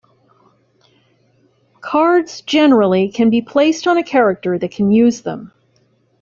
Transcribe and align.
Cards, 1.79 2.41
generally, 2.41 3.09
can 3.11 3.29
be 3.29 3.39
placed 3.43 3.85
on 3.85 3.99
a 3.99 4.03
character 4.03 4.57
that 4.57 4.71
can 4.71 4.91
use 4.91 5.21
them. 5.21 5.51